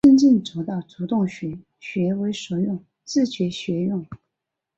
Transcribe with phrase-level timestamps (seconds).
[0.03, 4.03] 真正做到主动学、学为所用、自觉学用